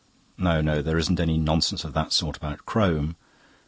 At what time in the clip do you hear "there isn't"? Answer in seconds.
0.81-1.19